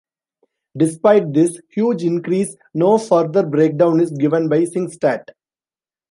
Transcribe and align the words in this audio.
Despite 0.75 1.31
this 1.31 1.61
huge 1.69 2.03
increase, 2.03 2.55
no 2.73 2.97
further 2.97 3.45
breakdown 3.45 3.99
is 4.01 4.09
given 4.09 4.49
by 4.49 4.61
Singstat. 4.65 5.25